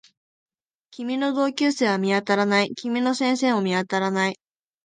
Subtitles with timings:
[0.89, 2.73] 君の同級生は見当たらない。
[2.73, 4.39] 君の先生も見当たらない